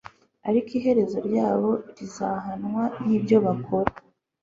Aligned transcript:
ariko 0.49 0.69
iherezo 0.77 1.17
ryabo 1.27 1.71
rizahwana 1.97 2.83
n'ibyo 3.05 3.37
bakora 3.45 3.91